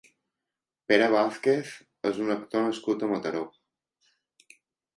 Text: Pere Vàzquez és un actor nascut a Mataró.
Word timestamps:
Pere 0.91 1.09
Vàzquez 1.15 1.75
és 2.11 2.19
un 2.25 2.35
actor 2.37 2.65
nascut 2.71 3.07
a 3.09 3.13
Mataró. 3.15 3.45